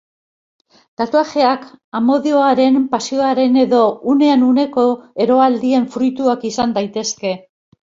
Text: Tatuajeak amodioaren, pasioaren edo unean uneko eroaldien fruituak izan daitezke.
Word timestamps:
Tatuajeak 1.01 1.67
amodioaren, 1.99 2.79
pasioaren 2.95 3.61
edo 3.65 3.83
unean 4.15 4.49
uneko 4.49 4.87
eroaldien 5.29 5.89
fruituak 5.99 6.51
izan 6.53 6.77
daitezke. 6.83 7.39